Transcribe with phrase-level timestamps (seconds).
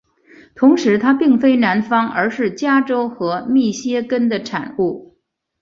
[0.55, 5.15] 同时它并非南方而是加州和密歇根的产物。